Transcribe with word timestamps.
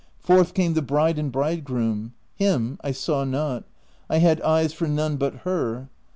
Forth 0.19 0.55
came 0.55 0.73
the 0.73 0.81
bride 0.81 1.19
and 1.19 1.31
bridegroom. 1.31 2.15
Him 2.33 2.79
I 2.83 2.91
saw 2.91 3.23
not; 3.23 3.65
I 4.09 4.17
had 4.17 4.41
eyes 4.41 4.73
for 4.73 4.87
none 4.87 5.17
but 5.17 5.41
her. 5.45 5.89